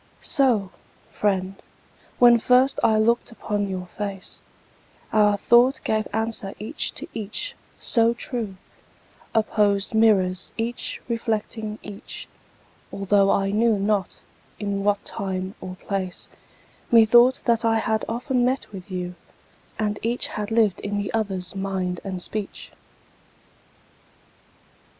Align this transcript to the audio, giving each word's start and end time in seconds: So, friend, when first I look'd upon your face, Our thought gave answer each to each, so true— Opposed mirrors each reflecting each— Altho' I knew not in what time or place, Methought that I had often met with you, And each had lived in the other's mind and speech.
So, 0.23 0.71
friend, 1.11 1.61
when 2.17 2.39
first 2.39 2.79
I 2.83 2.97
look'd 2.97 3.31
upon 3.31 3.67
your 3.69 3.85
face, 3.85 4.41
Our 5.13 5.37
thought 5.37 5.79
gave 5.83 6.07
answer 6.11 6.55
each 6.57 6.91
to 6.93 7.07
each, 7.13 7.53
so 7.77 8.15
true— 8.15 8.55
Opposed 9.35 9.93
mirrors 9.93 10.53
each 10.57 10.99
reflecting 11.07 11.77
each— 11.83 12.27
Altho' 12.91 13.29
I 13.29 13.51
knew 13.51 13.77
not 13.77 14.23
in 14.57 14.83
what 14.83 15.05
time 15.05 15.53
or 15.61 15.75
place, 15.75 16.27
Methought 16.91 17.43
that 17.45 17.63
I 17.63 17.75
had 17.75 18.03
often 18.09 18.43
met 18.43 18.71
with 18.71 18.89
you, 18.89 19.13
And 19.77 19.99
each 20.01 20.25
had 20.25 20.49
lived 20.49 20.79
in 20.79 20.97
the 20.97 21.13
other's 21.13 21.53
mind 21.55 21.99
and 22.03 22.23
speech. 22.23 22.71